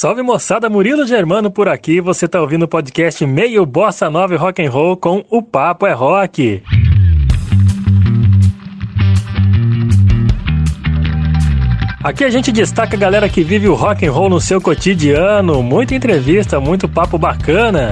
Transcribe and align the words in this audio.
Salve 0.00 0.22
moçada, 0.22 0.70
Murilo 0.70 1.06
Germano 1.06 1.50
por 1.50 1.68
aqui. 1.68 2.00
Você 2.00 2.26
tá 2.26 2.40
ouvindo 2.40 2.62
o 2.62 2.68
podcast 2.68 3.26
Meio 3.26 3.66
Bossa 3.66 4.08
Nova 4.08 4.32
e 4.32 4.36
Rock 4.38 4.64
and 4.64 4.70
Roll 4.70 4.96
com 4.96 5.22
O 5.28 5.42
Papo 5.42 5.86
é 5.86 5.92
Rock. 5.92 6.62
Aqui 12.02 12.24
a 12.24 12.30
gente 12.30 12.50
destaca 12.50 12.96
a 12.96 12.98
galera 12.98 13.28
que 13.28 13.42
vive 13.42 13.68
o 13.68 13.74
rock 13.74 14.06
and 14.06 14.10
roll 14.10 14.30
no 14.30 14.40
seu 14.40 14.58
cotidiano, 14.58 15.62
muita 15.62 15.94
entrevista, 15.94 16.58
muito 16.58 16.88
papo 16.88 17.18
bacana. 17.18 17.90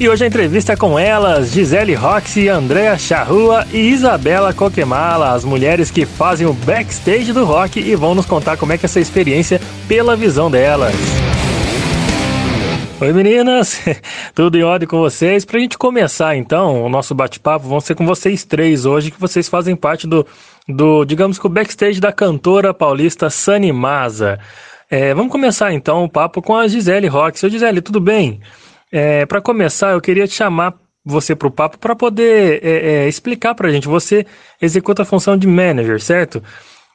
E 0.00 0.08
hoje 0.08 0.24
a 0.24 0.26
entrevista 0.26 0.72
é 0.72 0.76
com 0.76 0.98
elas, 0.98 1.52
Gisele 1.52 1.92
Roxy, 1.92 2.48
Andrea 2.48 2.96
Charrua 2.96 3.66
e 3.70 3.90
Isabela 3.90 4.50
Coquemala, 4.50 5.34
as 5.34 5.44
mulheres 5.44 5.90
que 5.90 6.06
fazem 6.06 6.46
o 6.46 6.54
backstage 6.54 7.34
do 7.34 7.44
rock 7.44 7.78
e 7.78 7.94
vão 7.94 8.14
nos 8.14 8.24
contar 8.24 8.56
como 8.56 8.72
é 8.72 8.78
que 8.78 8.86
é 8.86 8.88
essa 8.88 8.98
experiência 8.98 9.60
pela 9.86 10.16
visão 10.16 10.50
delas. 10.50 10.94
Oi 12.98 13.12
meninas, 13.12 13.78
tudo 14.34 14.56
em 14.56 14.62
ordem 14.62 14.88
com 14.88 15.00
vocês? 15.00 15.44
Pra 15.44 15.60
gente 15.60 15.76
começar 15.76 16.34
então 16.34 16.82
o 16.82 16.88
nosso 16.88 17.14
bate-papo, 17.14 17.68
vão 17.68 17.78
ser 17.78 17.94
com 17.94 18.06
vocês 18.06 18.42
três 18.42 18.86
hoje, 18.86 19.10
que 19.10 19.20
vocês 19.20 19.50
fazem 19.50 19.76
parte 19.76 20.06
do, 20.06 20.26
do 20.66 21.04
digamos 21.04 21.38
que 21.38 21.46
o 21.46 21.50
backstage 21.50 22.00
da 22.00 22.10
cantora 22.10 22.72
paulista 22.72 23.28
Sani 23.28 23.70
Maza. 23.70 24.38
É, 24.90 25.12
vamos 25.12 25.30
começar 25.30 25.74
então 25.74 26.04
o 26.04 26.08
papo 26.08 26.40
com 26.40 26.56
a 26.56 26.66
Gisele 26.66 27.06
Rox. 27.06 27.42
Oi 27.42 27.50
Gisele, 27.50 27.82
tudo 27.82 28.00
bem? 28.00 28.40
É, 28.92 29.24
para 29.26 29.40
começar, 29.40 29.92
eu 29.92 30.00
queria 30.00 30.26
te 30.26 30.34
chamar 30.34 30.74
você 31.04 31.34
para 31.34 31.48
o 31.48 31.50
papo 31.50 31.78
para 31.78 31.96
poder 31.96 32.60
é, 32.62 33.04
é, 33.04 33.08
explicar 33.08 33.54
para 33.54 33.68
a 33.68 33.72
gente. 33.72 33.88
Você 33.88 34.26
executa 34.60 35.02
a 35.02 35.06
função 35.06 35.36
de 35.36 35.46
manager, 35.46 36.00
certo? 36.00 36.42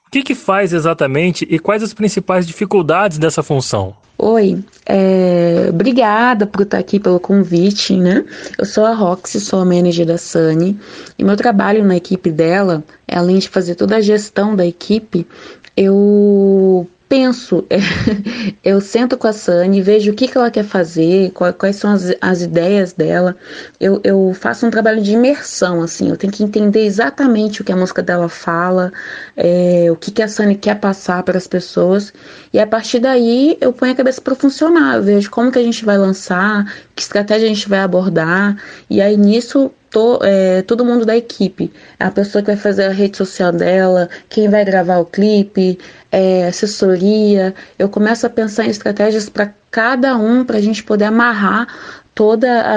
O 0.07 0.11
que, 0.11 0.21
que 0.21 0.35
faz 0.35 0.71
exatamente 0.71 1.47
e 1.49 1.57
quais 1.57 1.81
as 1.81 1.93
principais 1.93 2.45
dificuldades 2.45 3.17
dessa 3.17 3.41
função? 3.41 3.95
Oi, 4.17 4.63
é, 4.85 5.67
obrigada 5.69 6.47
por 6.47 6.61
estar 6.61 6.77
aqui 6.77 6.99
pelo 6.99 7.19
convite, 7.19 7.97
né? 7.97 8.23
Eu 8.57 8.65
sou 8.65 8.85
a 8.85 8.93
Roxy, 8.93 9.41
sou 9.41 9.59
a 9.59 9.65
manager 9.65 10.05
da 10.05 10.17
Sunny 10.17 10.79
e 11.17 11.23
meu 11.23 11.35
trabalho 11.35 11.83
na 11.83 11.97
equipe 11.97 12.31
dela, 12.31 12.83
além 13.11 13.39
de 13.39 13.49
fazer 13.49 13.75
toda 13.75 13.97
a 13.97 14.01
gestão 14.01 14.55
da 14.55 14.65
equipe, 14.65 15.27
eu 15.75 16.87
penso, 17.07 17.65
eu 18.63 18.81
sento 18.81 19.17
com 19.17 19.27
a 19.27 19.33
Sani, 19.33 19.81
vejo 19.81 20.11
o 20.11 20.15
que, 20.15 20.27
que 20.27 20.37
ela 20.37 20.49
quer 20.49 20.63
fazer, 20.63 21.31
quais 21.57 21.75
são 21.75 21.91
as, 21.91 22.13
as 22.19 22.41
ideias 22.41 22.93
dela. 22.93 23.35
Eu, 23.79 24.01
eu 24.03 24.33
faço 24.33 24.65
um 24.65 24.71
trabalho 24.71 25.01
de 25.01 25.13
imersão, 25.13 25.81
assim, 25.81 26.09
eu 26.09 26.17
tenho 26.17 26.33
que 26.33 26.43
entender 26.43 26.85
exatamente 26.85 27.61
o 27.61 27.63
que 27.63 27.71
a 27.71 27.75
música 27.75 28.01
dela 28.01 28.27
fala, 28.27 28.91
é, 29.35 29.87
o 29.91 29.95
que, 29.95 30.11
que 30.11 30.21
a 30.21 30.27
Sani 30.27 30.55
quer 30.55 30.79
passar 30.79 31.23
para 31.23 31.37
as 31.37 31.47
pessoas. 31.47 32.13
E 32.51 32.59
a 32.59 32.67
partir 32.67 32.99
daí 32.99 33.57
eu 33.61 33.71
ponho 33.71 33.91
a 33.93 33.95
cabeça 33.95 34.21
para 34.21 34.35
funcionar, 34.35 34.95
eu 34.95 35.03
vejo 35.03 35.29
como 35.29 35.51
que 35.51 35.59
a 35.59 35.63
gente 35.63 35.85
vai 35.85 35.97
lançar, 35.97 36.73
que 36.95 37.01
estratégia 37.01 37.45
a 37.45 37.53
gente 37.53 37.69
vai 37.69 37.79
abordar. 37.79 38.57
E 38.89 39.01
aí 39.01 39.15
nisso 39.15 39.71
to, 39.95 40.19
é, 40.23 40.61
todo 40.63 40.83
mundo 40.83 41.05
da 41.05 41.15
equipe. 41.15 41.71
A 41.97 42.11
pessoa 42.11 42.41
que 42.41 42.47
vai 42.47 42.57
fazer 42.57 42.83
a 42.83 42.89
rede 42.89 43.15
social 43.15 43.53
dela, 43.53 44.09
quem 44.27 44.49
vai 44.49 44.65
gravar 44.65 44.97
o 44.97 45.05
clipe, 45.05 45.79
é, 46.11 46.47
assessoria. 46.47 47.55
Eu 47.79 47.87
começo 47.87 48.27
a 48.27 48.29
pensar 48.29 48.65
em 48.65 48.69
estratégias 48.69 49.29
para 49.29 49.53
cada 49.71 50.17
um, 50.17 50.43
para 50.43 50.57
a 50.57 50.61
gente 50.61 50.83
poder 50.83 51.05
amarrar 51.05 51.67
toda 52.13 52.61
a, 52.61 52.75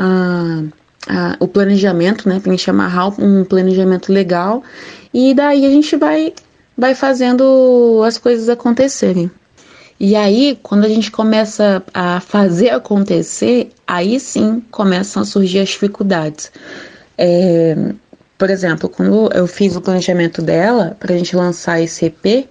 a, 0.00 0.62
a 1.08 1.36
o 1.38 1.46
planejamento, 1.46 2.28
né? 2.28 2.40
Para 2.40 2.50
a 2.50 2.56
gente 2.56 2.68
amarrar 2.68 3.20
um 3.20 3.44
planejamento 3.44 4.12
legal. 4.12 4.64
E 5.14 5.32
daí 5.34 5.64
a 5.64 5.70
gente 5.70 5.94
vai, 5.96 6.34
vai 6.76 6.92
fazendo 6.92 8.02
as 8.04 8.18
coisas 8.18 8.48
acontecerem. 8.48 9.30
E 10.00 10.14
aí, 10.14 10.58
quando 10.62 10.84
a 10.84 10.88
gente 10.88 11.10
começa 11.10 11.82
a 11.92 12.20
fazer 12.20 12.70
acontecer, 12.70 13.70
aí 13.86 14.20
sim 14.20 14.62
começam 14.70 15.22
a 15.22 15.24
surgir 15.24 15.58
as 15.58 15.70
dificuldades. 15.70 16.52
É, 17.16 17.76
por 18.38 18.48
exemplo, 18.48 18.88
quando 18.88 19.28
eu 19.34 19.48
fiz 19.48 19.74
o 19.74 19.80
planejamento 19.80 20.40
dela 20.40 20.96
para 21.00 21.12
a 21.12 21.18
gente 21.18 21.34
lançar 21.34 21.80
esse 21.80 22.06
EP, 22.06 22.48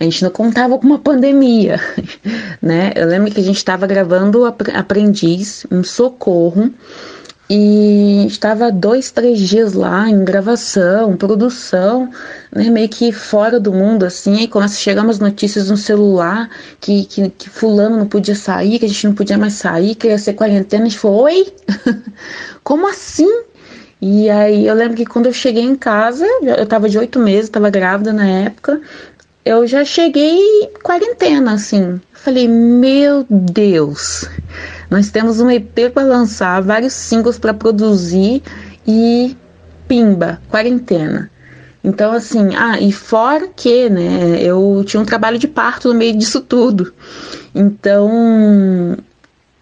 a 0.00 0.04
gente 0.04 0.24
não 0.24 0.30
contava 0.30 0.76
com 0.76 0.86
uma 0.86 0.98
pandemia, 0.98 1.80
né? 2.60 2.92
Eu 2.96 3.06
lembro 3.06 3.30
que 3.30 3.40
a 3.40 3.44
gente 3.44 3.58
estava 3.58 3.86
gravando 3.86 4.44
Aprendiz, 4.44 5.64
um 5.70 5.84
socorro, 5.84 6.74
e 7.50 8.26
estava 8.26 8.70
dois, 8.70 9.10
três 9.10 9.38
dias 9.38 9.72
lá 9.72 10.08
em 10.08 10.22
gravação, 10.22 11.16
produção, 11.16 12.10
né, 12.52 12.68
meio 12.68 12.88
que 12.88 13.10
fora 13.10 13.58
do 13.58 13.72
mundo, 13.72 14.04
assim, 14.04 14.40
aí 14.40 14.48
começa 14.48 14.74
a 14.74 14.78
chegar 14.78 15.02
umas 15.02 15.18
notícias 15.18 15.70
no 15.70 15.76
celular 15.76 16.50
que, 16.78 17.06
que, 17.06 17.30
que, 17.30 17.48
fulano 17.48 17.96
não 17.96 18.06
podia 18.06 18.34
sair, 18.34 18.78
que 18.78 18.84
a 18.84 18.88
gente 18.88 19.06
não 19.06 19.14
podia 19.14 19.38
mais 19.38 19.54
sair, 19.54 19.94
que 19.94 20.08
ia 20.08 20.18
ser 20.18 20.34
quarentena, 20.34 20.84
a 20.84 20.88
gente 20.88 20.98
falou, 20.98 21.22
oi? 21.22 21.50
Como 22.62 22.86
assim? 22.86 23.42
E 24.00 24.28
aí 24.28 24.66
eu 24.66 24.74
lembro 24.74 24.96
que 24.96 25.06
quando 25.06 25.26
eu 25.26 25.32
cheguei 25.32 25.64
em 25.64 25.74
casa, 25.74 26.26
eu 26.42 26.66
tava 26.66 26.88
de 26.88 26.98
oito 26.98 27.18
meses, 27.18 27.48
tava 27.48 27.70
grávida 27.70 28.12
na 28.12 28.26
época, 28.26 28.80
eu 29.44 29.66
já 29.66 29.84
cheguei 29.84 30.70
quarentena, 30.82 31.54
assim. 31.54 31.98
Falei, 32.12 32.46
meu 32.46 33.24
Deus, 33.30 34.28
nós 34.90 35.10
temos 35.10 35.40
um 35.40 35.50
EP 35.50 35.90
para 35.92 36.06
lançar, 36.06 36.62
vários 36.62 36.92
singles 36.92 37.38
para 37.38 37.52
produzir 37.52 38.42
e 38.86 39.36
pimba, 39.86 40.40
quarentena. 40.48 41.30
Então, 41.82 42.12
assim, 42.12 42.54
ah, 42.56 42.80
e 42.80 42.92
fora 42.92 43.48
que, 43.48 43.88
né, 43.88 44.42
eu 44.42 44.82
tinha 44.86 45.00
um 45.00 45.06
trabalho 45.06 45.38
de 45.38 45.46
parto 45.46 45.88
no 45.88 45.94
meio 45.94 46.16
disso 46.16 46.40
tudo. 46.40 46.92
Então, 47.54 48.96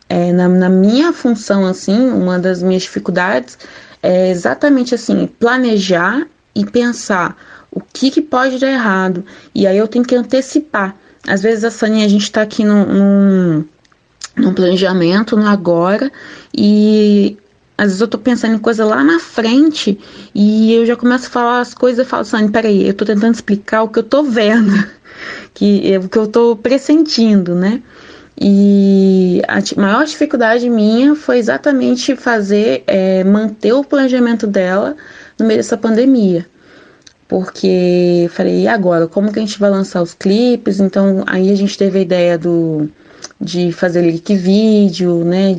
é, 0.08 0.32
na, 0.32 0.48
na 0.48 0.68
minha 0.68 1.12
função, 1.12 1.66
assim, 1.66 2.08
uma 2.10 2.38
das 2.38 2.62
minhas 2.62 2.82
dificuldades 2.82 3.58
é 4.02 4.30
exatamente 4.30 4.94
assim, 4.94 5.26
planejar 5.26 6.26
e 6.54 6.64
pensar 6.64 7.36
o 7.70 7.80
que, 7.80 8.10
que 8.10 8.22
pode 8.22 8.58
dar 8.58 8.70
errado. 8.70 9.24
E 9.54 9.66
aí 9.66 9.76
eu 9.76 9.88
tenho 9.88 10.04
que 10.04 10.14
antecipar. 10.14 10.94
Às 11.26 11.42
vezes 11.42 11.64
a 11.64 11.70
Saninha, 11.70 12.06
a 12.06 12.08
gente 12.08 12.22
está 12.22 12.42
aqui 12.42 12.64
num, 12.64 12.86
num 12.86 13.64
no 14.36 14.52
planejamento, 14.52 15.36
no 15.36 15.46
agora, 15.46 16.10
e 16.56 17.36
às 17.78 17.86
vezes 17.86 18.00
eu 18.00 18.08
tô 18.08 18.18
pensando 18.18 18.54
em 18.54 18.58
coisa 18.58 18.84
lá 18.84 19.04
na 19.04 19.18
frente 19.18 19.98
e 20.34 20.72
eu 20.72 20.86
já 20.86 20.96
começo 20.96 21.26
a 21.26 21.30
falar 21.30 21.60
as 21.60 21.74
coisas 21.74 22.06
e 22.06 22.08
falo, 22.08 22.24
Sônia, 22.24 22.50
peraí, 22.50 22.86
eu 22.86 22.94
tô 22.94 23.04
tentando 23.04 23.34
explicar 23.34 23.82
o 23.82 23.88
que 23.88 23.98
eu 23.98 24.02
tô 24.02 24.22
vendo, 24.22 24.72
que, 25.52 25.92
é 25.92 25.98
o 25.98 26.08
que 26.08 26.18
eu 26.18 26.26
tô 26.26 26.56
pressentindo, 26.56 27.54
né? 27.54 27.82
E 28.38 29.40
a 29.48 29.80
maior 29.80 30.04
dificuldade 30.04 30.68
minha 30.68 31.14
foi 31.14 31.38
exatamente 31.38 32.14
fazer, 32.14 32.84
é, 32.86 33.24
manter 33.24 33.72
o 33.72 33.82
planejamento 33.82 34.46
dela 34.46 34.94
no 35.38 35.46
meio 35.46 35.58
dessa 35.58 35.76
pandemia. 35.76 36.46
Porque 37.26 38.28
falei, 38.30 38.62
e 38.62 38.68
agora? 38.68 39.08
Como 39.08 39.32
que 39.32 39.38
a 39.38 39.42
gente 39.42 39.58
vai 39.58 39.70
lançar 39.70 40.02
os 40.02 40.14
clipes? 40.14 40.80
Então 40.80 41.24
aí 41.26 41.50
a 41.50 41.56
gente 41.56 41.76
teve 41.76 41.98
a 41.98 42.02
ideia 42.02 42.38
do 42.38 42.88
de 43.40 43.72
fazer 43.72 44.02
lyric 44.02 44.34
vídeo, 44.34 45.24
né? 45.24 45.56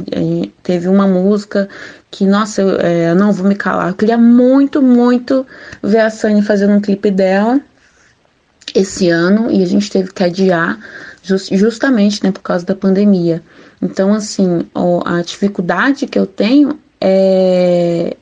Teve 0.64 0.88
uma 0.88 1.08
música 1.08 1.70
que, 2.10 2.26
nossa, 2.26 2.62
eu, 2.62 2.78
é, 2.80 3.14
não 3.14 3.32
vou 3.32 3.48
me 3.48 3.56
calar. 3.56 3.90
Eu 3.90 3.96
queria 3.96 4.18
muito, 4.18 4.82
muito 4.82 5.46
ver 5.82 6.00
a 6.00 6.10
Sunny 6.10 6.42
fazendo 6.42 6.74
um 6.74 6.82
clipe 6.82 7.12
dela 7.12 7.60
esse 8.74 9.10
ano 9.10 9.52
e 9.52 9.64
a 9.64 9.66
gente 9.66 9.90
teve 9.90 10.12
que 10.12 10.24
adiar 10.24 10.78
just, 11.24 11.54
justamente 11.56 12.24
né, 12.24 12.32
por 12.32 12.42
causa 12.42 12.66
da 12.66 12.76
pandemia. 12.76 13.44
Então, 13.82 14.14
assim, 14.14 14.68
a 15.06 15.22
dificuldade 15.22 16.08
que 16.08 16.18
eu 16.18 16.26
tenho 16.26 16.80
é, 17.00 18.18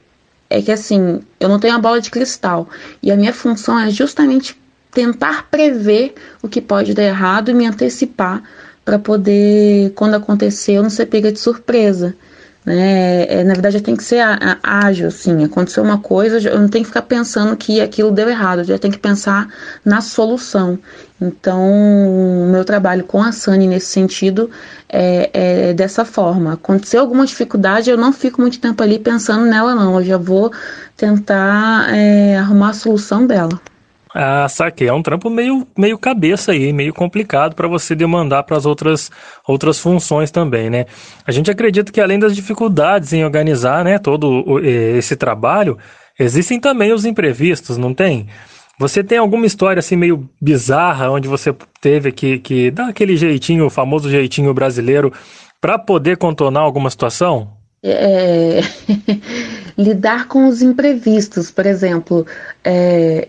é 0.50 0.62
que, 0.62 0.72
assim, 0.72 1.22
eu 1.40 1.48
não 1.48 1.60
tenho 1.60 1.76
a 1.76 1.80
bola 1.80 2.02
de 2.02 2.12
cristal 2.12 2.68
e 3.02 3.12
a 3.12 3.16
minha 3.16 3.34
função 3.34 3.80
é 3.80 3.90
justamente 3.90 4.60
tentar 4.92 5.48
prever 5.50 6.16
o 6.42 6.48
que 6.48 6.62
pode 6.62 6.94
dar 6.94 7.04
errado 7.04 7.50
e 7.50 7.54
me 7.54 7.66
antecipar 7.66 8.42
para 8.86 9.00
poder, 9.00 9.92
quando 9.96 10.14
acontecer, 10.14 10.74
eu 10.74 10.84
não 10.84 10.90
ser 10.92 11.08
pega 11.08 11.32
de 11.32 11.40
surpresa. 11.40 12.16
Né? 12.64 13.26
É, 13.26 13.44
na 13.44 13.54
verdade, 13.54 13.78
eu 13.78 13.82
tenho 13.82 13.98
que 13.98 14.04
ser 14.04 14.20
ágil, 14.64 15.08
assim. 15.08 15.44
Aconteceu 15.44 15.84
uma 15.84 16.00
coisa, 16.00 16.38
eu 16.50 16.60
não 16.60 16.68
tenho 16.68 16.84
que 16.84 16.90
ficar 16.90 17.04
pensando 17.04 17.56
que 17.58 17.82
aquilo 17.82 18.12
deu 18.12 18.30
errado, 18.30 18.60
eu 18.60 18.66
já 18.66 18.78
tenho 18.78 18.94
que 18.94 19.00
pensar 19.00 19.48
na 19.84 20.02
solução. 20.02 20.80
Então, 21.22 22.50
meu 22.52 22.66
trabalho 22.66 23.04
com 23.04 23.22
a 23.22 23.32
Sani 23.32 23.68
nesse 23.68 23.88
sentido 23.88 24.50
é, 24.90 25.30
é, 25.34 25.74
dessa 25.74 26.04
forma. 26.06 26.54
Aconteceu 26.54 27.02
alguma 27.02 27.26
dificuldade, 27.26 27.90
eu 27.90 27.98
não 27.98 28.12
fico 28.12 28.42
muito 28.42 28.60
tempo 28.60 28.82
ali 28.82 29.00
pensando 29.00 29.46
nela, 29.46 29.76
não. 29.76 30.00
Eu 30.00 30.06
já 30.06 30.18
vou 30.18 30.52
tentar 30.98 31.94
é, 31.94 32.38
arrumar 32.38 32.70
a 32.70 32.74
solução 32.74 33.26
dela. 33.26 33.60
Ah, 34.18 34.48
saquei. 34.48 34.88
É 34.88 34.94
um 34.94 35.04
trampo 35.04 35.30
meio, 35.30 35.68
meio 35.78 35.98
cabeça 35.98 36.54
aí, 36.54 36.72
meio 36.72 36.94
complicado 36.94 37.54
para 37.54 37.68
você 37.68 37.94
demandar 37.94 38.44
para 38.44 38.56
as 38.56 38.66
outras, 38.66 39.12
outras 39.46 39.78
funções 39.78 40.32
também, 40.32 40.70
né? 40.70 40.86
A 41.28 41.34
gente 41.34 41.52
acredita 41.52 41.92
que 41.92 42.00
além 42.00 42.18
das 42.18 42.34
dificuldades 42.34 43.12
em 43.12 43.26
organizar, 43.26 43.84
né, 43.84 44.00
todo 44.00 44.58
esse 44.64 45.18
trabalho, 45.18 45.78
existem 46.18 46.62
também 46.62 46.94
os 46.94 47.04
imprevistos, 47.04 47.78
não 47.78 47.94
tem? 47.94 48.28
Você 48.80 49.04
tem 49.04 49.18
alguma 49.18 49.46
história 49.46 49.82
assim 49.82 49.98
meio 49.98 50.30
bizarra 50.42 51.12
onde 51.12 51.28
você 51.28 51.54
teve 51.82 52.14
que, 52.14 52.40
que 52.40 52.72
dar 52.72 52.88
aquele 52.88 53.18
jeitinho, 53.18 53.66
o 53.66 53.70
famoso 53.70 54.10
jeitinho 54.10 54.54
brasileiro, 54.54 55.12
para 55.60 55.78
poder 55.78 56.16
contornar 56.16 56.62
alguma 56.62 56.90
situação? 56.90 57.50
É... 57.84 58.62
lidar 59.78 60.30
com 60.30 60.48
os 60.48 60.62
imprevistos, 60.62 61.52
por 61.52 61.66
exemplo, 61.66 62.26
é... 62.64 63.28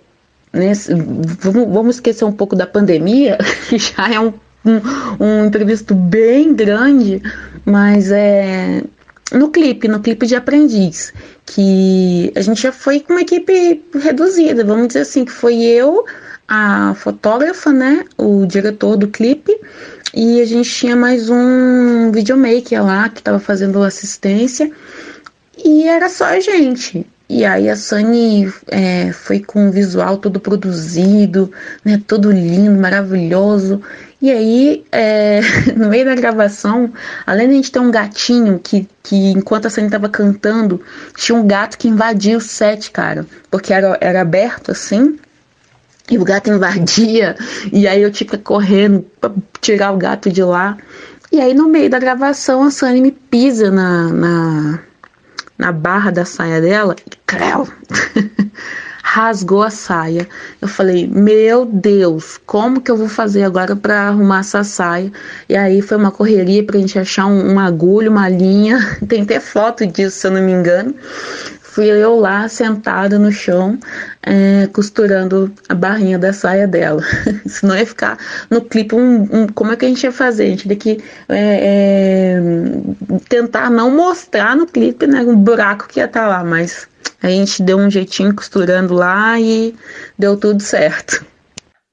Nesse... 0.56 0.92
vamos 0.94 1.96
esquecer 1.96 2.24
um 2.24 2.32
pouco 2.32 2.56
da 2.56 2.66
pandemia, 2.66 3.38
que 3.68 3.78
já 3.78 4.12
é 4.12 4.18
um, 4.18 4.32
um, 4.64 4.80
um 5.24 5.44
imprevisto 5.46 5.94
bem 5.94 6.54
grande, 6.54 7.22
mas 7.64 8.10
é 8.10 8.82
no 9.32 9.50
clipe, 9.50 9.88
no 9.88 10.00
clipe 10.00 10.26
de 10.26 10.36
aprendiz, 10.36 11.12
que 11.44 12.32
a 12.36 12.40
gente 12.40 12.62
já 12.62 12.72
foi 12.72 13.00
com 13.00 13.12
uma 13.12 13.22
equipe 13.22 13.82
reduzida, 13.94 14.64
vamos 14.64 14.88
dizer 14.88 15.00
assim, 15.00 15.24
que 15.24 15.32
foi 15.32 15.62
eu, 15.62 16.04
a 16.46 16.94
fotógrafa, 16.94 17.72
né, 17.72 18.04
o 18.16 18.46
diretor 18.46 18.96
do 18.96 19.08
clipe, 19.08 19.52
e 20.14 20.40
a 20.40 20.44
gente 20.44 20.70
tinha 20.70 20.94
mais 20.94 21.28
um 21.28 22.12
videomaker 22.12 22.84
lá 22.84 23.08
que 23.08 23.20
estava 23.20 23.40
fazendo 23.40 23.82
assistência, 23.82 24.70
e 25.64 25.88
era 25.88 26.08
só 26.08 26.26
a 26.26 26.40
gente. 26.40 27.04
E 27.28 27.44
aí 27.44 27.68
a 27.68 27.74
Sunny 27.74 28.52
é, 28.68 29.12
foi 29.12 29.40
com 29.40 29.68
o 29.68 29.72
visual 29.72 30.16
todo 30.16 30.38
produzido, 30.38 31.50
né, 31.84 32.00
todo 32.06 32.30
lindo, 32.30 32.80
maravilhoso. 32.80 33.82
E 34.22 34.30
aí, 34.30 34.84
é, 34.92 35.40
no 35.76 35.88
meio 35.88 36.04
da 36.04 36.14
gravação, 36.14 36.92
além 37.26 37.48
de 37.48 37.52
a 37.52 37.56
gente 37.56 37.72
ter 37.72 37.80
um 37.80 37.90
gatinho 37.90 38.60
que, 38.60 38.88
que 39.02 39.30
enquanto 39.32 39.66
a 39.66 39.70
Sunny 39.70 39.90
tava 39.90 40.08
cantando, 40.08 40.80
tinha 41.16 41.36
um 41.36 41.46
gato 41.46 41.76
que 41.76 41.88
invadia 41.88 42.36
o 42.36 42.40
set, 42.40 42.92
cara. 42.92 43.26
Porque 43.50 43.72
era, 43.72 43.98
era 44.00 44.20
aberto 44.20 44.70
assim, 44.70 45.18
e 46.08 46.18
o 46.18 46.24
gato 46.24 46.48
invadia, 46.48 47.36
e 47.72 47.88
aí 47.88 48.02
eu 48.02 48.12
tinha 48.12 48.30
que 48.30 48.38
correndo 48.38 49.04
pra 49.20 49.32
tirar 49.60 49.92
o 49.92 49.96
gato 49.96 50.30
de 50.30 50.44
lá. 50.44 50.78
E 51.32 51.40
aí, 51.40 51.52
no 51.52 51.68
meio 51.68 51.90
da 51.90 51.98
gravação, 51.98 52.62
a 52.62 52.70
Sunny 52.70 53.00
me 53.00 53.10
pisa 53.10 53.68
na, 53.68 54.08
na, 54.12 54.78
na 55.58 55.72
barra 55.72 56.12
da 56.12 56.24
saia 56.24 56.60
dela 56.60 56.94
creu, 57.26 57.68
rasgou 59.02 59.62
a 59.62 59.70
saia. 59.70 60.28
Eu 60.60 60.68
falei, 60.68 61.06
meu 61.06 61.64
Deus, 61.64 62.38
como 62.46 62.80
que 62.80 62.90
eu 62.90 62.96
vou 62.96 63.08
fazer 63.08 63.42
agora 63.42 63.74
para 63.74 64.08
arrumar 64.08 64.40
essa 64.40 64.62
saia? 64.62 65.12
E 65.48 65.56
aí 65.56 65.82
foi 65.82 65.96
uma 65.96 66.10
correria 66.10 66.64
para 66.64 66.76
a 66.76 66.80
gente 66.80 66.98
achar 66.98 67.26
um, 67.26 67.54
um 67.54 67.58
agulho, 67.58 68.10
uma 68.10 68.28
linha. 68.28 68.78
Tem 69.08 69.22
até 69.22 69.40
foto 69.40 69.86
disso, 69.86 70.18
se 70.18 70.26
eu 70.26 70.30
não 70.30 70.42
me 70.42 70.52
engano 70.52 70.94
fui 71.76 71.88
eu 71.88 72.18
lá 72.18 72.48
sentada 72.48 73.18
no 73.18 73.30
chão, 73.30 73.78
é, 74.22 74.66
costurando 74.68 75.52
a 75.68 75.74
barrinha 75.74 76.18
da 76.18 76.32
saia 76.32 76.66
dela. 76.66 77.02
Senão 77.46 77.76
ia 77.76 77.84
ficar 77.84 78.16
no 78.50 78.62
clipe 78.62 78.94
um, 78.94 79.24
um, 79.30 79.46
Como 79.48 79.72
é 79.72 79.76
que 79.76 79.84
a 79.84 79.88
gente 79.88 80.02
ia 80.02 80.10
fazer? 80.10 80.44
A 80.44 80.48
gente 80.48 80.66
tem 80.66 80.78
que 80.78 81.04
é, 81.28 82.38
é, 82.38 82.40
tentar 83.28 83.68
não 83.68 83.94
mostrar 83.94 84.56
no 84.56 84.66
clipe 84.66 85.06
né, 85.06 85.20
um 85.20 85.36
buraco 85.36 85.86
que 85.86 86.00
ia 86.00 86.06
estar 86.06 86.22
tá 86.22 86.26
lá, 86.26 86.42
mas 86.42 86.88
a 87.22 87.28
gente 87.28 87.62
deu 87.62 87.76
um 87.76 87.90
jeitinho 87.90 88.34
costurando 88.34 88.94
lá 88.94 89.38
e 89.38 89.74
deu 90.18 90.34
tudo 90.34 90.62
certo. 90.62 91.26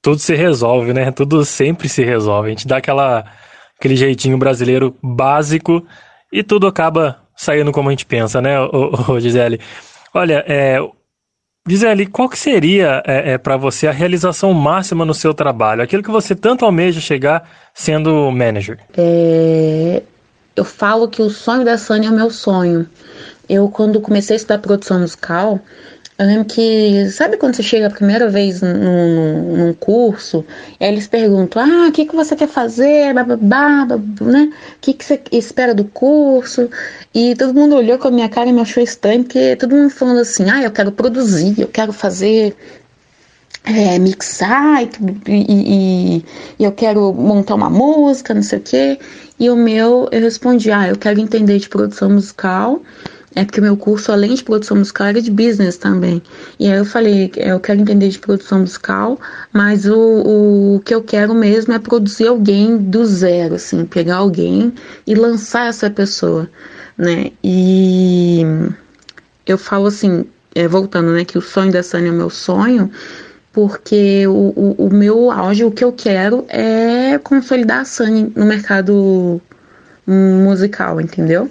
Tudo 0.02 0.18
se 0.18 0.34
resolve, 0.34 0.94
né? 0.94 1.12
Tudo 1.12 1.44
sempre 1.44 1.90
se 1.90 2.02
resolve. 2.02 2.46
A 2.48 2.50
gente 2.50 2.66
dá 2.66 2.78
aquela, 2.78 3.26
aquele 3.78 3.96
jeitinho 3.96 4.38
brasileiro 4.38 4.96
básico 5.02 5.86
e 6.32 6.42
tudo 6.42 6.66
acaba 6.66 7.23
saindo 7.36 7.72
como 7.72 7.88
a 7.88 7.92
gente 7.92 8.06
pensa, 8.06 8.40
né, 8.40 8.60
ô, 8.60 9.18
Gisele? 9.20 9.60
Olha, 10.12 10.44
é, 10.46 10.78
Gisele, 11.66 12.06
qual 12.06 12.28
que 12.28 12.38
seria 12.38 13.02
é, 13.06 13.32
é 13.32 13.38
para 13.38 13.56
você 13.56 13.86
a 13.86 13.92
realização 13.92 14.52
máxima 14.52 15.04
no 15.04 15.14
seu 15.14 15.32
trabalho? 15.32 15.82
Aquilo 15.82 16.02
que 16.02 16.10
você 16.10 16.34
tanto 16.34 16.64
almeja 16.64 17.00
chegar 17.00 17.48
sendo 17.72 18.30
manager? 18.30 18.78
É, 18.96 20.02
eu 20.54 20.64
falo 20.64 21.08
que 21.08 21.22
o 21.22 21.30
sonho 21.30 21.64
da 21.64 21.78
Sânia 21.78 22.08
é 22.08 22.10
o 22.10 22.14
meu 22.14 22.30
sonho. 22.30 22.86
Eu, 23.48 23.68
quando 23.68 24.00
comecei 24.00 24.34
a 24.34 24.36
estudar 24.36 24.58
produção 24.58 25.00
musical, 25.00 25.60
eu 26.16 26.26
lembro 26.26 26.44
que, 26.44 27.10
sabe 27.10 27.36
quando 27.36 27.56
você 27.56 27.62
chega 27.62 27.88
a 27.88 27.90
primeira 27.90 28.28
vez 28.28 28.62
num, 28.62 29.56
num 29.56 29.74
curso, 29.74 30.44
aí 30.78 30.88
eles 30.88 31.08
perguntam, 31.08 31.60
ah, 31.60 31.88
o 31.88 31.92
que, 31.92 32.06
que 32.06 32.14
você 32.14 32.36
quer 32.36 32.46
fazer, 32.46 33.12
bababá, 33.12 33.84
né? 34.20 34.52
O 34.76 34.80
que, 34.80 34.94
que 34.94 35.04
você 35.04 35.20
espera 35.32 35.74
do 35.74 35.84
curso? 35.84 36.70
E 37.12 37.34
todo 37.34 37.52
mundo 37.52 37.74
olhou 37.74 37.98
com 37.98 38.08
a 38.08 38.10
minha 38.12 38.28
cara 38.28 38.48
e 38.48 38.52
me 38.52 38.60
achou 38.60 38.80
estranho, 38.80 39.24
porque 39.24 39.56
todo 39.56 39.74
mundo 39.74 39.90
falando 39.90 40.20
assim, 40.20 40.48
ah, 40.48 40.62
eu 40.62 40.70
quero 40.70 40.92
produzir, 40.92 41.60
eu 41.60 41.66
quero 41.66 41.92
fazer 41.92 42.56
é, 43.64 43.98
mixar 43.98 44.84
e, 44.84 44.90
e, 45.26 46.24
e, 46.60 46.64
eu 46.64 46.70
quero 46.70 47.12
montar 47.12 47.56
uma 47.56 47.70
música, 47.70 48.32
não 48.32 48.42
sei 48.42 48.58
o 48.60 48.62
quê. 48.62 48.98
E 49.40 49.50
o 49.50 49.56
meu, 49.56 50.08
eu 50.12 50.20
respondi, 50.20 50.70
ah, 50.70 50.86
eu 50.86 50.96
quero 50.96 51.20
entender 51.20 51.58
de 51.58 51.68
produção 51.68 52.08
musical 52.08 52.80
é 53.34 53.44
porque 53.44 53.60
meu 53.60 53.76
curso, 53.76 54.12
além 54.12 54.34
de 54.34 54.44
produção 54.44 54.76
musical, 54.76 55.08
era 55.08 55.20
de 55.20 55.30
business 55.30 55.76
também. 55.76 56.22
E 56.58 56.70
aí 56.70 56.78
eu 56.78 56.84
falei, 56.84 57.32
eu 57.36 57.58
quero 57.58 57.80
entender 57.80 58.08
de 58.08 58.18
produção 58.18 58.60
musical, 58.60 59.18
mas 59.52 59.86
o, 59.86 60.76
o 60.76 60.80
que 60.84 60.94
eu 60.94 61.02
quero 61.02 61.34
mesmo 61.34 61.72
é 61.72 61.78
produzir 61.78 62.28
alguém 62.28 62.76
do 62.76 63.04
zero, 63.04 63.56
assim, 63.56 63.84
pegar 63.84 64.16
alguém 64.16 64.72
e 65.06 65.14
lançar 65.14 65.68
essa 65.68 65.90
pessoa, 65.90 66.48
né? 66.96 67.32
E 67.42 68.42
eu 69.46 69.58
falo 69.58 69.86
assim, 69.86 70.24
é, 70.54 70.68
voltando, 70.68 71.12
né, 71.12 71.24
que 71.24 71.36
o 71.36 71.42
sonho 71.42 71.72
da 71.72 71.82
Sânia 71.82 72.08
é 72.08 72.12
o 72.12 72.14
meu 72.14 72.30
sonho, 72.30 72.90
porque 73.52 74.26
o, 74.26 74.32
o, 74.32 74.86
o, 74.86 74.92
meu 74.92 75.30
auge, 75.30 75.64
o 75.64 75.70
que 75.70 75.84
eu 75.84 75.92
quero 75.92 76.44
é 76.48 77.18
consolidar 77.18 77.80
a 77.80 77.84
Sunny 77.84 78.32
no 78.34 78.44
mercado 78.46 79.40
musical, 80.06 81.00
entendeu? 81.00 81.50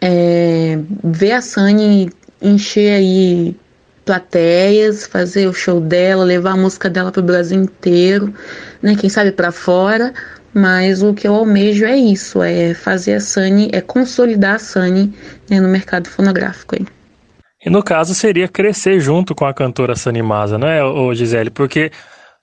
é, 0.00 0.78
ver 1.02 1.32
a 1.32 1.42
Sunny 1.42 2.10
encher 2.40 2.94
aí 2.94 3.56
plateias, 4.04 5.06
fazer 5.06 5.46
o 5.48 5.52
show 5.52 5.80
dela, 5.80 6.24
levar 6.24 6.52
a 6.52 6.56
música 6.56 6.88
dela 6.88 7.12
para 7.12 7.20
o 7.20 7.24
Brasil 7.24 7.60
inteiro, 7.60 8.32
né? 8.80 8.96
Quem 8.98 9.10
sabe 9.10 9.32
para 9.32 9.52
fora. 9.52 10.12
Mas 10.54 11.02
o 11.02 11.12
que 11.12 11.28
eu 11.28 11.34
almejo 11.34 11.84
é 11.84 11.94
isso, 11.94 12.42
é 12.42 12.72
fazer 12.72 13.14
a 13.14 13.20
Sunny, 13.20 13.68
é 13.70 13.82
consolidar 13.82 14.54
a 14.54 14.58
Sunny 14.58 15.12
né, 15.48 15.60
no 15.60 15.68
mercado 15.68 16.08
fonográfico 16.08 16.74
aí. 16.74 16.86
E 17.64 17.68
no 17.68 17.82
caso 17.82 18.14
seria 18.14 18.48
crescer 18.48 18.98
junto 18.98 19.34
com 19.34 19.44
a 19.44 19.52
cantora 19.52 19.94
Sunny 19.94 20.22
Masa, 20.22 20.56
não 20.56 20.66
é, 20.66 20.80
Gisele? 21.14 21.50
Porque 21.50 21.92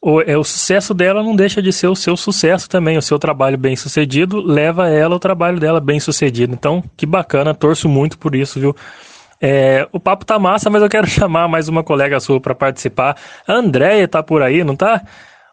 o, 0.07 0.21
é, 0.21 0.37
o 0.37 0.43
sucesso 0.43 0.93
dela 0.93 1.23
não 1.23 1.35
deixa 1.35 1.63
de 1.63 1.73
ser 1.73 1.87
o 1.87 1.95
seu 1.95 2.15
sucesso 2.15 2.69
também. 2.69 2.95
O 2.95 3.01
seu 3.01 3.17
trabalho 3.17 3.57
bem 3.57 3.75
sucedido 3.75 4.39
leva 4.39 4.88
ela 4.88 5.15
o 5.15 5.19
trabalho 5.19 5.59
dela 5.59 5.81
bem 5.81 6.00
sucedido. 6.00 6.53
Então, 6.53 6.83
que 6.95 7.07
bacana, 7.07 7.55
torço 7.55 7.89
muito 7.89 8.15
por 8.15 8.35
isso, 8.35 8.59
viu? 8.59 8.75
É, 9.41 9.88
o 9.91 10.00
papo 10.00 10.24
tá 10.24 10.38
massa, 10.38 10.69
mas 10.69 10.83
eu 10.83 10.89
quero 10.89 11.07
chamar 11.09 11.47
mais 11.47 11.67
uma 11.67 11.83
colega 11.83 12.19
sua 12.19 12.39
para 12.39 12.53
participar. 12.53 13.17
A 13.47 13.53
Andréia 13.53 14.07
tá 14.07 14.21
por 14.21 14.43
aí, 14.43 14.63
não 14.63 14.75
tá? 14.75 15.01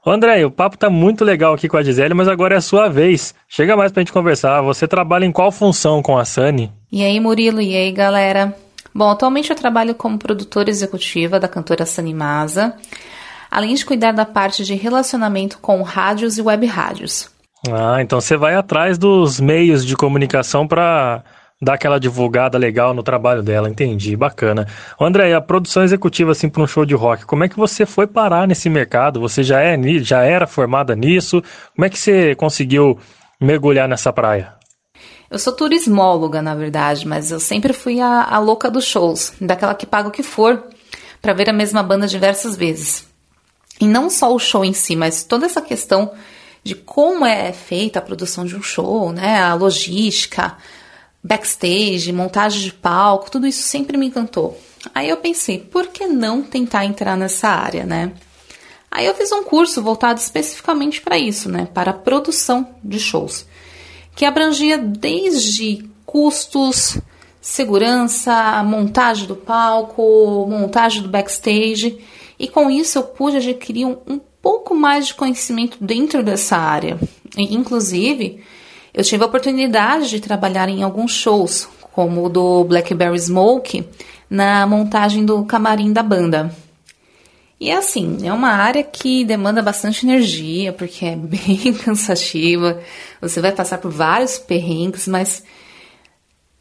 André, 0.04 0.44
o 0.44 0.50
papo 0.50 0.76
tá 0.76 0.90
muito 0.90 1.24
legal 1.24 1.54
aqui 1.54 1.66
com 1.66 1.78
a 1.78 1.82
Gisele, 1.82 2.12
mas 2.12 2.28
agora 2.28 2.54
é 2.54 2.58
a 2.58 2.60
sua 2.60 2.90
vez. 2.90 3.34
Chega 3.48 3.74
mais 3.74 3.90
pra 3.90 4.02
gente 4.02 4.12
conversar. 4.12 4.60
Você 4.60 4.86
trabalha 4.86 5.24
em 5.24 5.32
qual 5.32 5.50
função 5.50 6.02
com 6.02 6.18
a 6.18 6.26
Sani? 6.26 6.70
E 6.92 7.02
aí, 7.02 7.18
Murilo, 7.18 7.62
e 7.62 7.74
aí, 7.74 7.90
galera? 7.90 8.54
Bom, 8.94 9.08
atualmente 9.08 9.48
eu 9.48 9.56
trabalho 9.56 9.94
como 9.94 10.18
produtora 10.18 10.68
executiva 10.68 11.40
da 11.40 11.48
cantora 11.48 11.86
Sani 11.86 12.12
Masa 12.12 12.74
além 13.52 13.74
de 13.74 13.84
cuidar 13.84 14.12
da 14.12 14.24
parte 14.24 14.64
de 14.64 14.74
relacionamento 14.74 15.58
com 15.58 15.82
rádios 15.82 16.38
e 16.38 16.42
web 16.42 16.64
rádios. 16.64 17.30
Ah, 17.70 18.00
então 18.00 18.18
você 18.18 18.34
vai 18.34 18.54
atrás 18.54 18.96
dos 18.96 19.38
meios 19.38 19.84
de 19.84 19.94
comunicação 19.94 20.66
para 20.66 21.22
dar 21.60 21.74
aquela 21.74 22.00
divulgada 22.00 22.56
legal 22.56 22.94
no 22.94 23.02
trabalho 23.02 23.42
dela, 23.42 23.68
entendi, 23.68 24.16
bacana. 24.16 24.66
André, 24.98 25.34
a 25.34 25.40
produção 25.40 25.84
executiva 25.84 26.32
assim 26.32 26.48
para 26.48 26.62
um 26.62 26.66
show 26.66 26.86
de 26.86 26.94
rock, 26.94 27.26
como 27.26 27.44
é 27.44 27.48
que 27.48 27.56
você 27.56 27.84
foi 27.84 28.06
parar 28.06 28.48
nesse 28.48 28.70
mercado? 28.70 29.20
Você 29.20 29.44
já 29.44 29.60
é 29.60 29.78
já 30.00 30.22
era 30.22 30.46
formada 30.46 30.96
nisso? 30.96 31.42
Como 31.76 31.84
é 31.84 31.90
que 31.90 31.98
você 31.98 32.34
conseguiu 32.34 32.98
mergulhar 33.38 33.86
nessa 33.86 34.12
praia? 34.12 34.54
Eu 35.30 35.38
sou 35.38 35.52
turismóloga, 35.52 36.40
na 36.40 36.54
verdade, 36.54 37.06
mas 37.06 37.30
eu 37.30 37.38
sempre 37.38 37.72
fui 37.74 38.00
a, 38.00 38.24
a 38.24 38.38
louca 38.38 38.70
dos 38.70 38.84
shows, 38.84 39.34
daquela 39.40 39.74
que 39.74 39.86
paga 39.86 40.08
o 40.08 40.12
que 40.12 40.22
for 40.22 40.64
para 41.20 41.34
ver 41.34 41.50
a 41.50 41.52
mesma 41.52 41.82
banda 41.82 42.06
diversas 42.06 42.56
vezes. 42.56 43.11
E 43.82 43.88
não 43.88 44.08
só 44.08 44.32
o 44.32 44.38
show 44.38 44.64
em 44.64 44.72
si, 44.72 44.94
mas 44.94 45.24
toda 45.24 45.44
essa 45.44 45.60
questão 45.60 46.12
de 46.62 46.72
como 46.72 47.26
é 47.26 47.52
feita 47.52 47.98
a 47.98 48.02
produção 48.02 48.44
de 48.44 48.54
um 48.54 48.62
show, 48.62 49.10
né? 49.10 49.42
A 49.42 49.54
logística, 49.54 50.56
backstage, 51.20 52.12
montagem 52.12 52.62
de 52.62 52.72
palco, 52.72 53.28
tudo 53.28 53.44
isso 53.44 53.62
sempre 53.62 53.96
me 53.96 54.06
encantou. 54.06 54.56
Aí 54.94 55.08
eu 55.08 55.16
pensei, 55.16 55.58
por 55.58 55.88
que 55.88 56.06
não 56.06 56.44
tentar 56.44 56.84
entrar 56.84 57.16
nessa 57.16 57.48
área, 57.48 57.84
né? 57.84 58.12
Aí 58.88 59.04
eu 59.04 59.16
fiz 59.16 59.32
um 59.32 59.42
curso 59.42 59.82
voltado 59.82 60.20
especificamente 60.20 61.00
para 61.00 61.18
isso, 61.18 61.48
né? 61.48 61.66
Para 61.74 61.92
produção 61.92 62.76
de 62.84 63.00
shows, 63.00 63.44
que 64.14 64.24
abrangia 64.24 64.78
desde 64.78 65.90
custos, 66.06 66.98
segurança, 67.40 68.62
montagem 68.62 69.26
do 69.26 69.34
palco, 69.34 70.46
montagem 70.48 71.02
do 71.02 71.08
backstage 71.08 71.98
E 72.42 72.48
com 72.48 72.68
isso 72.68 72.98
eu 72.98 73.04
pude 73.04 73.36
adquirir 73.36 73.86
um, 73.86 73.96
um 74.04 74.18
pouco 74.18 74.74
mais 74.74 75.06
de 75.06 75.14
conhecimento 75.14 75.78
dentro 75.80 76.24
dessa 76.24 76.56
área. 76.56 76.98
E, 77.38 77.54
inclusive, 77.54 78.42
eu 78.92 79.04
tive 79.04 79.22
a 79.22 79.28
oportunidade 79.28 80.10
de 80.10 80.18
trabalhar 80.18 80.68
em 80.68 80.82
alguns 80.82 81.12
shows, 81.12 81.68
como 81.92 82.24
o 82.24 82.28
do 82.28 82.64
Blackberry 82.64 83.16
Smoke, 83.16 83.86
na 84.28 84.66
montagem 84.66 85.24
do 85.24 85.44
camarim 85.44 85.92
da 85.92 86.02
banda. 86.02 86.52
E 87.60 87.70
assim, 87.70 88.26
é 88.26 88.32
uma 88.32 88.48
área 88.48 88.82
que 88.82 89.24
demanda 89.24 89.62
bastante 89.62 90.04
energia, 90.04 90.72
porque 90.72 91.06
é 91.06 91.14
bem 91.14 91.72
cansativa. 91.74 92.82
Você 93.20 93.40
vai 93.40 93.52
passar 93.52 93.78
por 93.78 93.92
vários 93.92 94.36
perrengues, 94.36 95.06
mas 95.06 95.44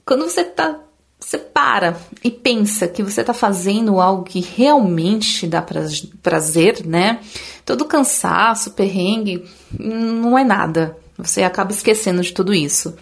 quando 0.05 0.25
você 0.25 0.43
tá 0.43 0.79
você 1.23 1.37
para 1.37 1.95
e 2.23 2.31
pensa 2.31 2.87
que 2.87 3.03
você 3.03 3.21
está 3.21 3.33
fazendo 3.33 4.01
algo 4.01 4.23
que 4.23 4.41
realmente 4.41 5.45
dá 5.45 5.63
prazer, 6.21 6.85
né? 6.85 7.19
Todo 7.63 7.85
cansaço, 7.85 8.71
perrengue, 8.71 9.45
não 9.79 10.37
é 10.37 10.43
nada. 10.43 10.97
Você 11.17 11.43
acaba 11.43 11.71
esquecendo 11.71 12.21
de 12.21 12.33
tudo 12.33 12.53
isso. 12.53 12.95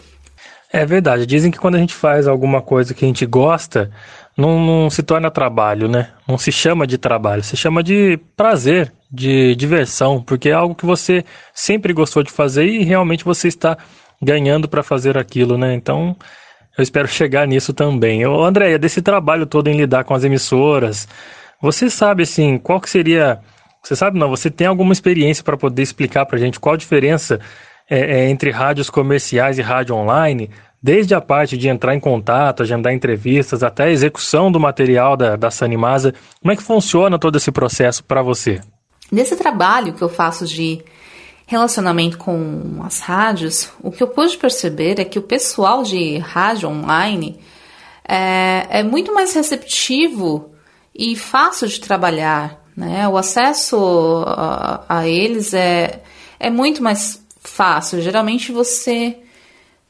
É 0.72 0.86
verdade. 0.86 1.26
Dizem 1.26 1.50
que 1.50 1.58
quando 1.58 1.76
a 1.76 1.80
gente 1.80 1.96
faz 1.96 2.28
alguma 2.28 2.62
coisa 2.62 2.94
que 2.94 3.06
a 3.06 3.08
gente 3.08 3.26
gosta, 3.26 3.90
não, 4.38 4.60
não 4.60 4.90
se 4.90 5.02
torna 5.02 5.32
trabalho, 5.32 5.88
né? 5.88 6.12
Não 6.28 6.38
se 6.38 6.52
chama 6.52 6.86
de 6.86 6.98
trabalho, 6.98 7.44
se 7.44 7.56
chama 7.56 7.82
de 7.82 8.20
prazer, 8.36 8.92
de 9.12 9.56
diversão, 9.56 10.22
porque 10.22 10.50
é 10.50 10.54
algo 10.54 10.76
que 10.76 10.86
você 10.86 11.24
sempre 11.54 11.94
gostou 11.94 12.22
de 12.22 12.32
fazer 12.32 12.66
e 12.66 12.84
realmente 12.84 13.24
você 13.24 13.48
está 13.48 13.78
ganhando 14.22 14.68
para 14.68 14.84
fazer 14.84 15.18
aquilo, 15.18 15.58
né? 15.58 15.74
Então, 15.74 16.16
eu 16.78 16.84
espero 16.84 17.08
chegar 17.08 17.48
nisso 17.48 17.74
também. 17.74 18.26
Ô, 18.26 18.44
Andréia, 18.44 18.80
desse 18.80 19.02
trabalho 19.02 19.46
todo 19.46 19.68
em 19.68 19.78
lidar 19.78 20.04
com 20.04 20.14
as 20.14 20.24
emissoras, 20.24 21.08
você 21.62 21.90
sabe, 21.90 22.24
assim, 22.24 22.58
qual 22.58 22.80
que 22.80 22.90
seria... 22.90 23.40
Você 23.82 23.96
sabe, 23.96 24.20
não, 24.20 24.30
você 24.30 24.50
tem 24.50 24.68
alguma 24.68 24.94
experiência 24.94 25.44
para 25.44 25.58
poder 25.58 25.82
explicar 25.82 26.26
para 26.26 26.38
a 26.38 26.40
gente 26.40 26.60
qual 26.60 26.76
a 26.76 26.78
diferença 26.78 27.40
é, 27.90 28.00
é, 28.00 28.30
entre 28.30 28.52
rádios 28.52 28.90
comerciais 28.90 29.58
e 29.58 29.62
rádio 29.62 29.96
online, 29.96 30.50
desde 30.82 31.16
a 31.16 31.22
parte 31.22 31.58
de 31.58 31.68
entrar 31.68 31.96
em 31.96 32.00
contato, 32.00 32.62
agendar 32.62 32.94
entrevistas, 32.94 33.64
até 33.64 33.86
a 33.86 33.90
execução 33.90 34.52
do 34.52 34.60
material 34.60 35.18
da, 35.18 35.36
da 35.36 35.50
Sanimasa. 35.50 36.14
Como 36.42 36.52
é 36.52 36.56
que 36.56 36.64
funciona 36.64 37.18
todo 37.18 37.38
esse 37.38 37.52
processo 37.52 38.04
para 38.04 38.22
você? 38.22 38.62
Nesse 39.12 39.36
trabalho 39.36 39.94
que 39.94 40.02
eu 40.02 40.10
faço 40.10 40.46
de 40.46 40.84
relacionamento 41.50 42.20
com 42.20 42.80
as 42.84 43.00
rádios, 43.00 43.72
o 43.82 43.90
que 43.90 44.04
eu 44.04 44.08
pude 44.08 44.38
perceber 44.38 45.00
é 45.00 45.04
que 45.04 45.18
o 45.18 45.24
pessoal 45.24 45.82
de 45.82 46.20
rádio 46.20 46.70
online 46.70 47.40
é, 48.08 48.68
é 48.70 48.84
muito 48.84 49.12
mais 49.16 49.34
receptivo 49.34 50.52
e 50.94 51.16
fácil 51.16 51.68
de 51.68 51.80
trabalhar. 51.80 52.64
Né? 52.78 53.08
O 53.08 53.18
acesso 53.18 54.24
a, 54.28 54.84
a 54.88 55.08
eles 55.08 55.52
é, 55.56 56.04
é 56.40 56.52
muito 56.52 56.84
mais 56.84 57.20
fácil. 57.40 58.00
Geralmente 58.00 58.52
você 58.52 59.18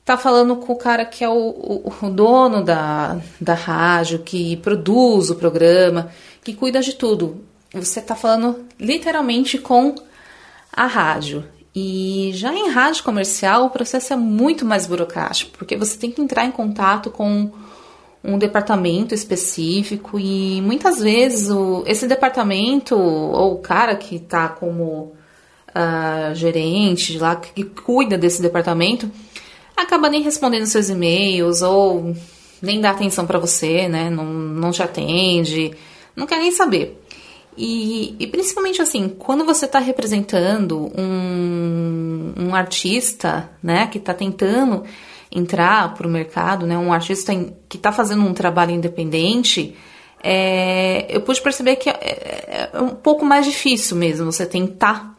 tá 0.06 0.16
falando 0.16 0.56
com 0.56 0.72
o 0.72 0.78
cara 0.78 1.04
que 1.04 1.26
é 1.26 1.30
o, 1.30 1.34
o, 1.34 1.94
o, 2.02 2.10
dono 2.10 2.64
da, 2.64 3.20
da 3.40 3.54
rádio, 3.54 4.20
que 4.20 4.56
produz 4.56 5.30
o 5.30 5.36
programa, 5.36 6.10
que 6.42 6.54
cuida 6.54 6.80
de 6.80 6.94
tudo. 6.94 7.44
Você 7.74 8.02
tá 8.02 8.16
falando 8.16 8.66
literalmente 8.80 9.58
com 9.58 9.94
a 10.72 10.86
rádio. 10.86 11.44
E 11.76 12.32
já 12.34 12.54
em 12.54 12.70
rádio 12.70 13.04
comercial 13.04 13.66
o 13.66 13.70
processo 13.70 14.14
é 14.14 14.16
muito 14.16 14.66
mais 14.66 14.88
burocrático, 14.88 15.58
porque 15.58 15.78
você 15.78 15.98
tem 15.98 16.12
que 16.12 16.22
entrar 16.22 16.46
em 16.46 16.52
contato 16.52 17.10
com 17.10 17.52
um 18.24 18.38
departamento 18.38 19.14
específico 19.14 20.20
e 20.20 20.62
muitas 20.62 21.00
vezes 21.00 21.50
o, 21.50 21.84
esse 21.88 22.06
departamento 22.08 22.98
ou 22.98 23.54
o 23.54 23.60
cara 23.60 23.96
que 23.96 24.18
está 24.18 24.50
como 24.50 25.14
uh, 25.70 26.36
gerente 26.36 27.18
lá 27.18 27.36
que 27.36 27.64
cuida 27.64 28.18
desse 28.18 28.42
departamento 28.42 29.10
acaba 29.76 30.10
nem 30.10 30.22
respondendo 30.22 30.66
seus 30.66 30.90
e-mails 30.90 31.62
ou 31.62 32.14
nem 32.62 32.82
dá 32.82 32.90
atenção 32.92 33.26
para 33.26 33.40
você, 33.40 33.88
né? 33.88 34.10
Não, 34.10 34.26
não 34.26 34.72
te 34.72 34.84
atende, 34.84 35.72
não 36.14 36.28
quer 36.28 36.40
nem 36.40 36.52
saber. 36.52 36.99
E, 37.62 38.16
e 38.18 38.26
principalmente 38.26 38.82
assim, 38.82 39.10
quando 39.10 39.44
você 39.44 39.66
está 39.66 39.80
representando 39.80 40.90
um, 40.98 42.34
um 42.38 42.56
artista, 42.56 43.52
né, 43.62 43.86
que 43.88 43.98
está 43.98 44.14
tentando 44.14 44.86
entrar 45.30 45.94
para 45.94 46.08
o 46.08 46.10
mercado, 46.10 46.66
né, 46.66 46.78
um 46.78 46.94
artista 46.94 47.34
que 47.68 47.76
está 47.76 47.92
fazendo 47.92 48.24
um 48.24 48.34
trabalho 48.34 48.72
independente, 48.72 49.76
é, 50.24 51.06
eu 51.10 51.20
pude 51.20 51.42
perceber 51.42 51.76
que 51.76 51.90
é, 51.90 51.98
é, 52.00 52.70
é, 52.72 52.80
um 52.80 52.92
pouco 52.92 53.26
mais 53.26 53.46
difícil 53.46 53.98
mesmo 53.98 54.32
você 54.32 54.46
tentar 54.46 55.18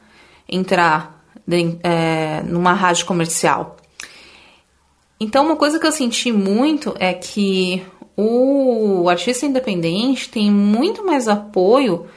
entrar 0.48 1.22
de, 1.46 1.76
é, 1.82 2.42
numa 2.44 2.72
rádio 2.72 3.04
comercial. 3.04 3.76
Então, 5.20 5.44
uma 5.44 5.56
coisa 5.56 5.78
que 5.78 5.86
eu 5.86 5.92
senti 5.92 6.32
muito 6.32 6.94
é 6.98 7.12
que 7.12 7.82
o 8.16 9.10
artista 9.10 9.44
independente 9.44 10.30
tem 10.30 10.50
muito 10.50 11.04
mais 11.04 11.28
apoio 11.28 12.08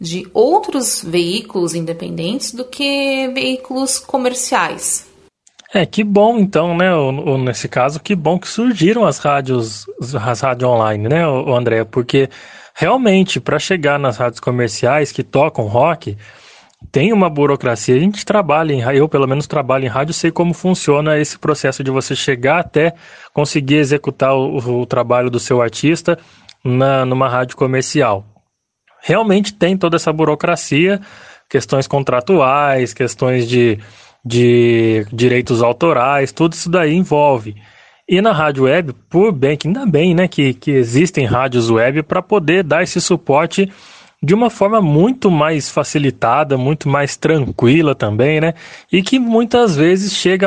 de 0.00 0.28
outros 0.32 1.02
veículos 1.02 1.74
independentes 1.74 2.52
do 2.52 2.64
que 2.64 3.28
veículos 3.34 3.98
comerciais. 3.98 5.06
É, 5.74 5.84
que 5.84 6.04
bom 6.04 6.38
então, 6.38 6.76
né, 6.76 6.94
o, 6.94 7.36
nesse 7.38 7.68
caso, 7.68 8.00
que 8.00 8.14
bom 8.14 8.38
que 8.38 8.48
surgiram 8.48 9.04
as 9.04 9.18
rádios, 9.18 9.86
as 10.00 10.40
rádios 10.40 10.70
online, 10.70 11.08
né, 11.08 11.22
André, 11.24 11.84
porque 11.84 12.28
realmente 12.74 13.40
para 13.40 13.58
chegar 13.58 13.98
nas 13.98 14.16
rádios 14.16 14.40
comerciais 14.40 15.10
que 15.10 15.22
tocam 15.22 15.66
rock, 15.66 16.16
tem 16.92 17.12
uma 17.12 17.28
burocracia. 17.28 17.96
A 17.96 17.98
gente 17.98 18.24
trabalha 18.24 18.72
em 18.72 18.80
eu 18.96 19.08
pelo 19.08 19.26
menos 19.26 19.46
trabalho 19.46 19.84
em 19.84 19.88
rádio, 19.88 20.14
sei 20.14 20.30
como 20.30 20.54
funciona 20.54 21.18
esse 21.18 21.38
processo 21.38 21.82
de 21.82 21.90
você 21.90 22.14
chegar 22.14 22.60
até 22.60 22.94
conseguir 23.32 23.76
executar 23.76 24.34
o, 24.34 24.80
o 24.80 24.86
trabalho 24.86 25.30
do 25.30 25.40
seu 25.40 25.60
artista 25.60 26.18
na, 26.62 27.04
numa 27.04 27.28
rádio 27.28 27.56
comercial. 27.56 28.35
Realmente 29.02 29.54
tem 29.54 29.76
toda 29.76 29.96
essa 29.96 30.12
burocracia, 30.12 31.00
questões 31.48 31.86
contratuais, 31.86 32.92
questões 32.92 33.48
de, 33.48 33.78
de 34.24 35.06
direitos 35.12 35.62
autorais, 35.62 36.32
tudo 36.32 36.52
isso 36.54 36.68
daí 36.68 36.94
envolve. 36.94 37.56
E 38.08 38.20
na 38.20 38.32
rádio 38.32 38.64
web, 38.64 38.92
por 39.08 39.32
bem 39.32 39.56
que 39.56 39.66
ainda 39.66 39.84
bem, 39.84 40.14
né, 40.14 40.28
que, 40.28 40.54
que 40.54 40.70
existem 40.70 41.24
rádios 41.24 41.70
web 41.70 42.02
para 42.02 42.22
poder 42.22 42.62
dar 42.62 42.82
esse 42.82 43.00
suporte 43.00 43.68
de 44.22 44.34
uma 44.34 44.50
forma 44.50 44.80
muito 44.80 45.30
mais 45.30 45.70
facilitada, 45.70 46.56
muito 46.58 46.88
mais 46.88 47.16
tranquila 47.16 47.94
também, 47.94 48.40
né? 48.40 48.54
E 48.90 49.02
que 49.02 49.18
muitas 49.18 49.76
vezes 49.76 50.12
chega 50.12 50.44